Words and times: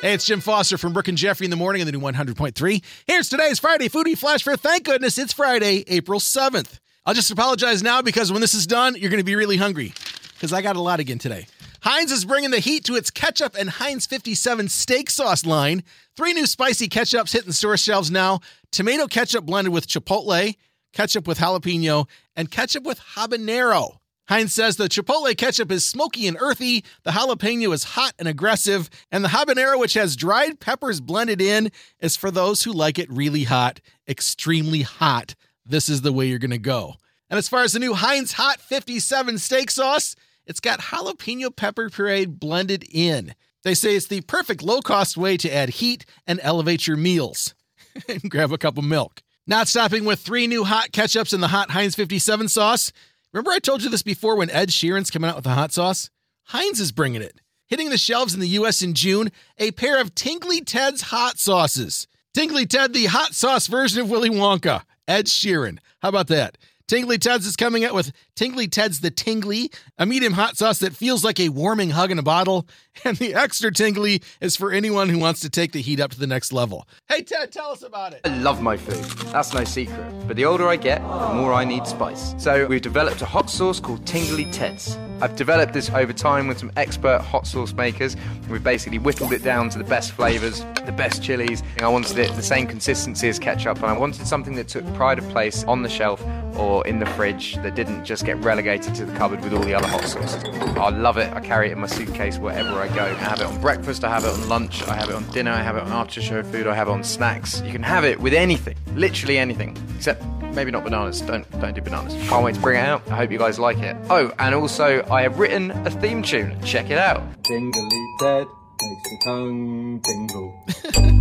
Hey, 0.00 0.14
it's 0.14 0.26
Jim 0.26 0.40
Foster 0.40 0.78
from 0.78 0.92
Brooke 0.92 1.08
and 1.08 1.18
Jeffrey 1.18 1.44
in 1.44 1.50
the 1.50 1.56
morning 1.56 1.82
on 1.82 1.86
the 1.86 1.90
new 1.90 1.98
100.3. 1.98 2.84
Here's 3.08 3.28
today's 3.28 3.58
Friday 3.58 3.88
Foodie 3.88 4.16
Flash 4.16 4.44
for 4.44 4.56
thank 4.56 4.84
goodness 4.84 5.18
it's 5.18 5.32
Friday, 5.32 5.82
April 5.88 6.20
7th. 6.20 6.78
I'll 7.04 7.14
just 7.14 7.32
apologize 7.32 7.82
now 7.82 8.00
because 8.00 8.30
when 8.30 8.40
this 8.40 8.54
is 8.54 8.68
done, 8.68 8.94
you're 8.94 9.10
going 9.10 9.18
to 9.18 9.24
be 9.24 9.34
really 9.34 9.56
hungry 9.56 9.92
because 10.34 10.52
I 10.52 10.62
got 10.62 10.76
a 10.76 10.80
lot 10.80 11.00
again 11.00 11.18
today. 11.18 11.48
Heinz 11.80 12.12
is 12.12 12.24
bringing 12.24 12.52
the 12.52 12.60
heat 12.60 12.84
to 12.84 12.94
its 12.94 13.10
ketchup 13.10 13.56
and 13.58 13.68
Heinz 13.68 14.06
57 14.06 14.68
steak 14.68 15.10
sauce 15.10 15.44
line. 15.44 15.82
Three 16.16 16.32
new 16.32 16.46
spicy 16.46 16.88
ketchups 16.88 17.32
hitting 17.32 17.50
store 17.50 17.76
shelves 17.76 18.08
now 18.08 18.38
tomato 18.70 19.08
ketchup 19.08 19.46
blended 19.46 19.74
with 19.74 19.88
chipotle, 19.88 20.54
ketchup 20.92 21.26
with 21.26 21.38
jalapeno, 21.38 22.08
and 22.36 22.52
ketchup 22.52 22.84
with 22.84 23.00
habanero. 23.16 23.96
Heinz 24.28 24.52
says 24.52 24.76
the 24.76 24.88
Chipotle 24.88 25.36
ketchup 25.36 25.72
is 25.72 25.86
smoky 25.88 26.26
and 26.26 26.36
earthy, 26.38 26.84
the 27.02 27.12
jalapeno 27.12 27.72
is 27.72 27.84
hot 27.84 28.12
and 28.18 28.28
aggressive, 28.28 28.90
and 29.10 29.24
the 29.24 29.30
habanero, 29.30 29.78
which 29.80 29.94
has 29.94 30.16
dried 30.16 30.60
peppers 30.60 31.00
blended 31.00 31.40
in, 31.40 31.72
is 32.00 32.16
for 32.16 32.30
those 32.30 32.62
who 32.62 32.72
like 32.72 32.98
it 32.98 33.10
really 33.10 33.44
hot, 33.44 33.80
extremely 34.06 34.82
hot. 34.82 35.34
This 35.64 35.88
is 35.88 36.02
the 36.02 36.12
way 36.12 36.26
you're 36.26 36.38
to 36.38 36.58
go. 36.58 36.94
And 37.30 37.38
as 37.38 37.48
far 37.48 37.62
as 37.62 37.72
the 37.72 37.78
new 37.78 37.94
Heinz 37.94 38.32
Hot 38.32 38.60
57 38.60 39.38
steak 39.38 39.70
sauce, 39.70 40.14
it's 40.46 40.60
got 40.60 40.80
jalapeno 40.80 41.54
pepper 41.54 41.88
puree 41.90 42.26
blended 42.26 42.84
in. 42.90 43.34
They 43.64 43.74
say 43.74 43.96
it's 43.96 44.06
the 44.06 44.20
perfect 44.22 44.62
low 44.62 44.80
cost 44.80 45.16
way 45.16 45.36
to 45.38 45.54
add 45.54 45.70
heat 45.70 46.04
and 46.26 46.40
elevate 46.42 46.86
your 46.86 46.96
meals. 46.96 47.54
grab 48.28 48.52
a 48.52 48.58
cup 48.58 48.78
of 48.78 48.84
milk. 48.84 49.22
Not 49.46 49.68
stopping 49.68 50.04
with 50.04 50.20
three 50.20 50.46
new 50.46 50.64
hot 50.64 50.92
ketchups 50.92 51.32
in 51.32 51.40
the 51.40 51.48
hot 51.48 51.70
Heinz 51.70 51.94
57 51.94 52.48
sauce. 52.48 52.92
Remember, 53.32 53.50
I 53.50 53.58
told 53.58 53.82
you 53.82 53.90
this 53.90 54.02
before 54.02 54.36
when 54.36 54.50
Ed 54.50 54.70
Sheeran's 54.70 55.10
coming 55.10 55.28
out 55.28 55.36
with 55.36 55.44
the 55.44 55.50
hot 55.50 55.72
sauce? 55.72 56.08
Heinz 56.44 56.80
is 56.80 56.92
bringing 56.92 57.20
it. 57.20 57.40
Hitting 57.66 57.90
the 57.90 57.98
shelves 57.98 58.32
in 58.32 58.40
the 58.40 58.48
US 58.48 58.80
in 58.80 58.94
June, 58.94 59.30
a 59.58 59.70
pair 59.72 60.00
of 60.00 60.14
Tingly 60.14 60.62
Ted's 60.62 61.02
hot 61.02 61.38
sauces. 61.38 62.06
Tingly 62.32 62.64
Ted, 62.64 62.94
the 62.94 63.06
hot 63.06 63.34
sauce 63.34 63.66
version 63.66 64.00
of 64.00 64.08
Willy 64.08 64.30
Wonka. 64.30 64.82
Ed 65.06 65.26
Sheeran. 65.26 65.78
How 66.00 66.08
about 66.08 66.28
that? 66.28 66.56
Tingly 66.88 67.18
Ted's 67.18 67.44
is 67.44 67.54
coming 67.54 67.84
out 67.84 67.92
with 67.92 68.12
Tingly 68.34 68.66
Ted's 68.66 69.00
the 69.00 69.10
Tingly, 69.10 69.70
a 69.98 70.06
medium 70.06 70.32
hot 70.32 70.56
sauce 70.56 70.78
that 70.78 70.96
feels 70.96 71.22
like 71.22 71.38
a 71.38 71.50
warming 71.50 71.90
hug 71.90 72.10
in 72.10 72.18
a 72.18 72.22
bottle. 72.22 72.66
And 73.04 73.16
the 73.16 73.32
extra 73.32 73.70
tingly 73.72 74.22
is 74.40 74.56
for 74.56 74.72
anyone 74.72 75.08
who 75.08 75.20
wants 75.20 75.38
to 75.42 75.48
take 75.48 75.70
the 75.70 75.80
heat 75.80 76.00
up 76.00 76.10
to 76.10 76.18
the 76.18 76.26
next 76.26 76.52
level. 76.52 76.88
Hey, 77.08 77.22
Ted, 77.22 77.52
tell 77.52 77.70
us 77.70 77.82
about 77.84 78.12
it. 78.12 78.22
I 78.24 78.36
love 78.38 78.60
my 78.60 78.76
food. 78.76 79.04
That's 79.28 79.54
no 79.54 79.62
secret. 79.62 80.26
But 80.26 80.34
the 80.34 80.44
older 80.44 80.66
I 80.66 80.74
get, 80.74 81.00
the 81.00 81.34
more 81.34 81.52
I 81.52 81.64
need 81.64 81.86
spice. 81.86 82.34
So 82.38 82.66
we've 82.66 82.82
developed 82.82 83.22
a 83.22 83.24
hot 83.24 83.50
sauce 83.50 83.78
called 83.78 84.04
Tingly 84.04 84.50
Ted's. 84.50 84.98
I've 85.20 85.36
developed 85.36 85.74
this 85.74 85.90
over 85.90 86.12
time 86.12 86.48
with 86.48 86.58
some 86.58 86.72
expert 86.76 87.20
hot 87.20 87.46
sauce 87.46 87.72
makers. 87.72 88.16
We've 88.50 88.64
basically 88.64 88.98
whittled 88.98 89.32
it 89.32 89.44
down 89.44 89.68
to 89.70 89.78
the 89.78 89.84
best 89.84 90.10
flavors, 90.10 90.64
the 90.84 90.92
best 90.92 91.22
chilies. 91.22 91.62
I 91.80 91.88
wanted 91.88 92.18
it 92.18 92.34
the 92.34 92.42
same 92.42 92.66
consistency 92.66 93.28
as 93.28 93.38
ketchup, 93.38 93.76
and 93.76 93.86
I 93.86 93.96
wanted 93.96 94.26
something 94.26 94.56
that 94.56 94.66
took 94.66 94.84
pride 94.94 95.18
of 95.18 95.28
place 95.30 95.62
on 95.64 95.82
the 95.82 95.88
shelf 95.88 96.20
or 96.56 96.86
in 96.86 96.98
the 96.98 97.06
fridge 97.06 97.56
that 97.56 97.74
didn't 97.74 98.04
just 98.04 98.24
get 98.24 98.36
relegated 98.44 98.94
to 98.96 99.04
the 99.04 99.12
cupboard 99.16 99.42
with 99.42 99.52
all 99.52 99.62
the 99.62 99.74
other 99.74 99.86
hot 99.86 100.04
sauces. 100.04 100.44
I 100.76 100.90
love 100.90 101.16
it. 101.18 101.32
I 101.32 101.40
carry 101.40 101.68
it 101.68 101.72
in 101.72 101.80
my 101.80 101.86
suitcase 101.86 102.38
wherever 102.38 102.70
I 102.70 102.88
go. 102.88 103.04
I 103.04 103.14
have 103.14 103.40
it 103.40 103.46
on 103.46 103.60
breakfast, 103.60 104.04
I 104.04 104.10
have 104.10 104.24
it 104.24 104.30
on 104.30 104.48
lunch, 104.48 104.82
I 104.88 104.94
have 104.94 105.08
it 105.08 105.14
on 105.14 105.28
dinner, 105.30 105.50
I 105.50 105.62
have 105.62 105.76
it 105.76 105.82
on 105.82 105.92
after 105.92 106.20
show 106.20 106.42
food, 106.42 106.66
I 106.66 106.74
have 106.74 106.88
it 106.88 106.92
on 106.92 107.04
snacks. 107.04 107.60
You 107.62 107.72
can 107.72 107.82
have 107.82 108.04
it 108.04 108.20
with 108.20 108.34
anything, 108.34 108.76
literally 108.94 109.38
anything, 109.38 109.76
except 109.96 110.22
maybe 110.54 110.70
not 110.70 110.84
bananas. 110.84 111.20
Don't 111.20 111.48
don't 111.60 111.74
do 111.74 111.80
bananas. 111.80 112.14
Can't 112.28 112.44
wait 112.44 112.54
to 112.54 112.60
bring 112.60 112.78
it 112.78 112.84
out. 112.84 113.08
I 113.10 113.16
hope 113.16 113.30
you 113.30 113.38
guys 113.38 113.58
like 113.58 113.78
it. 113.78 113.96
Oh, 114.10 114.32
and 114.38 114.54
also 114.54 115.04
I 115.10 115.22
have 115.22 115.38
written 115.38 115.70
a 115.70 115.90
theme 115.90 116.22
tune. 116.22 116.60
Check 116.62 116.90
it 116.90 116.98
out. 116.98 117.22
Tingly 117.44 117.88
Ted 118.20 118.46
makes 118.82 119.10
the 119.10 119.18
tongue 119.24 120.00
tingle. 120.04 121.14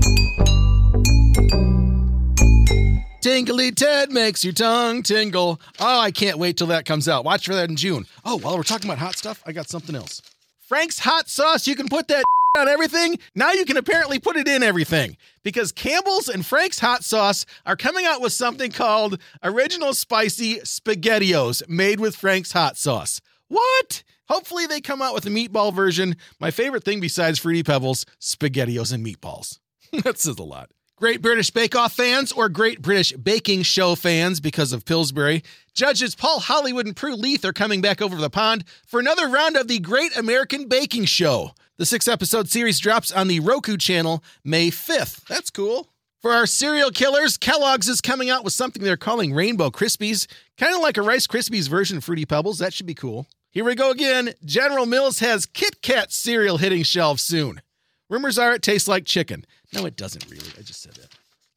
Tingly 3.22 3.72
Ted 3.72 4.12
makes 4.12 4.44
your 4.44 4.54
tongue 4.54 5.02
tingle. 5.02 5.60
Oh, 5.80 6.00
I 6.00 6.12
can't 6.12 6.38
wait 6.38 6.56
till 6.56 6.68
that 6.68 6.86
comes 6.86 7.10
out. 7.10 7.26
Watch 7.26 7.48
for 7.48 7.56
that 7.56 7.70
in 7.70 7.76
June. 7.76 8.06
Oh, 8.24 8.38
while 8.38 8.56
we're 8.56 8.64
talking 8.64 8.88
about 8.88 9.00
hot 9.00 9.16
stuff, 9.18 9.42
I 9.46 9.54
got 9.54 9.68
something 9.68 9.96
else. 9.96 10.22
Frank's 10.60 11.00
hot 11.00 11.28
sauce, 11.28 11.68
you 11.68 11.76
can 11.76 11.88
put 11.88 12.08
that 12.10 12.24
on 12.58 12.68
everything. 12.68 13.18
Now 13.34 13.54
you 13.54 13.66
can 13.66 13.76
apparently 13.76 14.20
put 14.20 14.38
it 14.38 14.48
in 14.48 14.62
everything 14.62 15.18
because 15.44 15.72
Campbell's 15.72 16.30
and 16.30 16.46
Frank's 16.46 16.80
hot 16.80 17.04
sauce 17.04 17.46
are 17.66 17.76
coming 17.76 18.06
out 18.06 18.22
with 18.22 18.34
something 18.34 18.72
called 18.72 19.20
Original 19.44 19.96
Spicy 19.96 20.60
SpaghettiOs 20.60 21.68
made 21.68 22.00
with 22.00 22.16
Frank's 22.16 22.52
hot 22.52 22.78
sauce. 22.78 23.20
What? 23.48 24.04
Hopefully 24.30 24.68
they 24.68 24.80
come 24.80 25.02
out 25.02 25.16
with 25.16 25.26
a 25.26 25.30
meatball 25.30 25.74
version. 25.74 26.18
My 26.40 26.52
favorite 26.52 26.84
thing 26.84 27.00
besides 27.00 27.40
Fruity 27.40 27.64
Pebbles, 27.64 28.06
SpaghettiOs 28.22 28.94
and 28.94 29.04
meatballs. 29.04 29.58
that 30.04 30.20
says 30.20 30.38
a 30.38 30.44
lot. 30.44 30.70
Great 30.98 31.22
British 31.22 31.52
Bake 31.52 31.76
Off 31.76 31.94
fans 31.94 32.32
or 32.32 32.50
Great 32.50 32.82
British 32.82 33.12
Baking 33.12 33.62
Show 33.62 33.94
fans 33.94 34.40
because 34.40 34.74
of 34.74 34.84
Pillsbury, 34.84 35.44
judges 35.76 36.16
Paul 36.16 36.40
Hollywood 36.40 36.88
and 36.88 36.96
Prue 36.96 37.14
Leith 37.14 37.46
are 37.46 37.54
coming 37.54 37.82
back 37.82 38.02
over 38.02 38.16
the 38.16 38.32
pond 38.32 38.64
for 38.84 39.00
another 39.00 39.28
round 39.28 39.56
of 39.56 39.68
the 39.68 39.78
Great 39.78 40.18
American 40.18 40.68
Baking 40.68 41.06
Show. 41.06 41.52
The 41.78 41.86
six 41.86 42.08
episode 42.08 42.50
series 42.50 42.80
drops 42.80 43.12
on 43.12 43.28
the 43.28 43.42
Roku 43.42 43.78
channel 43.78 44.24
May 44.44 44.72
5th. 44.72 45.28
That's 45.28 45.52
cool. 45.52 45.88
For 46.20 46.32
our 46.32 46.48
cereal 46.48 46.90
killers, 46.90 47.38
Kellogg's 47.38 47.88
is 47.88 48.02
coming 48.02 48.32
out 48.32 48.44
with 48.44 48.54
something 48.54 48.84
they're 48.84 48.98
calling 48.98 49.36
Rainbow 49.36 49.70
Krispies, 49.70 50.26
kind 50.58 50.74
of 50.74 50.82
like 50.82 50.98
a 50.98 51.04
Rice 51.04 51.28
Krispies 51.28 51.70
version 51.70 51.98
of 51.98 52.06
Fruity 52.06 52.26
Pebbles. 52.26 52.58
That 52.58 52.74
should 52.74 52.88
be 52.88 52.96
cool. 52.96 53.28
Here 53.52 53.64
we 53.64 53.76
go 53.76 53.92
again. 53.92 54.34
General 54.44 54.88
Mills 54.88 55.20
has 55.20 55.46
Kit 55.46 55.84
Kat 55.84 56.12
cereal 56.12 56.58
hitting 56.58 56.82
shelves 56.82 57.22
soon. 57.22 57.62
Rumors 58.10 58.40
are 58.40 58.54
it 58.54 58.64
tastes 58.64 58.88
like 58.88 59.06
chicken. 59.06 59.46
No, 59.74 59.86
it 59.86 59.96
doesn't 59.96 60.30
really. 60.30 60.50
I 60.58 60.62
just 60.62 60.82
said 60.82 60.94
that. 60.96 61.10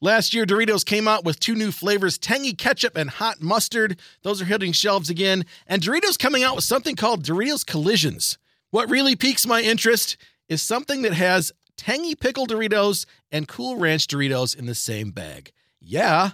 Last 0.03 0.33
year, 0.33 0.47
Doritos 0.47 0.85
came 0.85 1.07
out 1.07 1.25
with 1.25 1.39
two 1.39 1.55
new 1.55 1.71
flavors 1.71 2.17
tangy 2.17 2.55
ketchup 2.55 2.97
and 2.97 3.11
hot 3.11 3.43
mustard. 3.43 4.01
Those 4.23 4.41
are 4.41 4.47
hitting 4.47 4.73
shelves 4.73 5.11
again. 5.11 5.45
And 5.67 5.83
Doritos 5.83 6.19
coming 6.19 6.43
out 6.43 6.57
with 6.57 6.65
something 6.65 6.97
called 6.97 7.25
Doritos 7.25 7.67
Collisions. 7.67 8.39
What 8.71 8.89
really 8.89 9.15
piques 9.15 9.47
my 9.47 9.61
interest 9.61 10.17
is 10.49 10.63
something 10.63 11.03
that 11.03 11.13
has 11.13 11.53
tangy 11.77 12.15
pickle 12.15 12.47
Doritos 12.47 13.05
and 13.31 13.47
cool 13.47 13.77
ranch 13.77 14.07
Doritos 14.07 14.57
in 14.57 14.67
the 14.67 14.75
same 14.75 15.11
bag. 15.11 15.53
Yeah. 15.81 16.31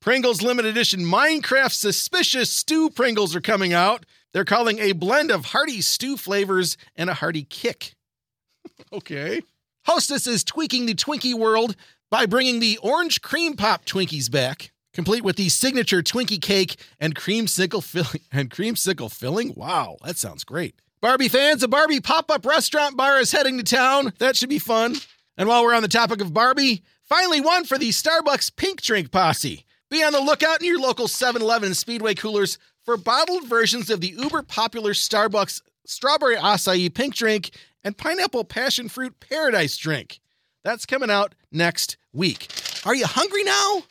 Pringles 0.00 0.40
limited 0.40 0.70
edition 0.70 1.00
Minecraft 1.00 1.72
Suspicious 1.72 2.50
Stew 2.50 2.90
Pringles 2.90 3.34
are 3.34 3.40
coming 3.40 3.72
out. 3.72 4.06
They're 4.32 4.44
calling 4.44 4.78
a 4.78 4.92
blend 4.92 5.30
of 5.30 5.46
hearty 5.46 5.80
stew 5.80 6.16
flavors 6.16 6.76
and 6.94 7.10
a 7.10 7.14
hearty 7.14 7.42
kick. 7.42 7.94
okay. 8.92 9.42
Hostess 9.86 10.26
is 10.26 10.44
tweaking 10.44 10.86
the 10.86 10.94
Twinkie 10.94 11.34
world 11.34 11.74
by 12.10 12.26
bringing 12.26 12.60
the 12.60 12.78
orange 12.82 13.22
cream 13.22 13.56
pop 13.56 13.84
Twinkies 13.84 14.30
back, 14.30 14.72
complete 14.92 15.24
with 15.24 15.36
the 15.36 15.48
signature 15.48 16.02
Twinkie 16.02 16.40
cake 16.40 16.76
and 16.98 17.14
creamsicle 17.14 17.82
filling. 17.82 18.20
And 18.32 19.12
filling? 19.12 19.54
Wow, 19.56 19.96
that 20.04 20.18
sounds 20.18 20.44
great. 20.44 20.74
Barbie 21.00 21.28
fans, 21.28 21.62
a 21.62 21.68
Barbie 21.68 22.00
pop-up 22.00 22.44
restaurant 22.44 22.96
bar 22.96 23.18
is 23.18 23.32
heading 23.32 23.56
to 23.56 23.64
town. 23.64 24.12
That 24.18 24.36
should 24.36 24.50
be 24.50 24.58
fun. 24.58 24.96
And 25.38 25.48
while 25.48 25.64
we're 25.64 25.74
on 25.74 25.82
the 25.82 25.88
topic 25.88 26.20
of 26.20 26.34
Barbie, 26.34 26.82
finally 27.04 27.40
one 27.40 27.64
for 27.64 27.78
the 27.78 27.88
Starbucks 27.88 28.54
Pink 28.54 28.82
Drink 28.82 29.10
Posse. 29.10 29.64
Be 29.88 30.02
on 30.02 30.12
the 30.12 30.20
lookout 30.20 30.60
in 30.60 30.66
your 30.66 30.78
local 30.78 31.06
7-Eleven 31.06 31.68
and 31.68 31.76
Speedway 31.76 32.14
coolers 32.14 32.58
for 32.84 32.98
bottled 32.98 33.48
versions 33.48 33.88
of 33.88 34.02
the 34.02 34.14
uber 34.18 34.42
popular 34.42 34.92
Starbucks 34.92 35.62
strawberry 35.86 36.36
acai 36.36 36.92
pink 36.92 37.14
drink 37.14 37.50
and 37.84 37.96
pineapple 37.96 38.44
passion 38.44 38.88
fruit 38.88 39.14
paradise 39.20 39.76
drink. 39.76 40.20
That's 40.64 40.86
coming 40.86 41.10
out 41.10 41.34
next 41.50 41.96
week. 42.12 42.48
Are 42.84 42.94
you 42.94 43.06
hungry 43.06 43.44
now? 43.44 43.84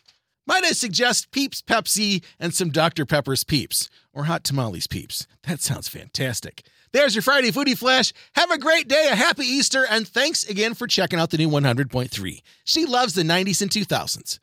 Might 0.46 0.64
I 0.66 0.72
suggest 0.72 1.32
Peeps 1.32 1.62
Pepsi 1.62 2.24
and 2.40 2.54
some 2.54 2.70
Dr. 2.70 3.06
Pepper's 3.06 3.44
Peeps 3.44 3.90
or 4.14 4.24
Hot 4.24 4.44
Tamales 4.44 4.88
Peeps? 4.88 5.28
That 5.44 5.62
sounds 5.62 5.88
fantastic. 5.88 6.64
There's 6.92 7.14
your 7.14 7.22
Friday 7.22 7.52
Foodie 7.52 7.78
Flash. 7.78 8.14
Have 8.34 8.50
a 8.50 8.58
great 8.58 8.88
day, 8.88 9.10
a 9.12 9.16
happy 9.16 9.46
Easter, 9.46 9.86
and 9.88 10.08
thanks 10.08 10.44
again 10.44 10.74
for 10.74 10.88
checking 10.88 11.20
out 11.20 11.30
the 11.30 11.38
new 11.38 11.50
100.3. 11.50 12.42
She 12.64 12.86
loves 12.88 13.14
the 13.14 13.22
90s 13.22 13.62
and 13.62 13.70
2000s. 13.70 14.40